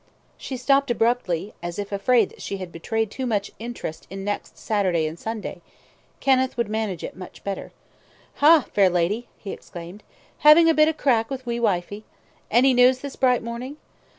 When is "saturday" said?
4.57-5.05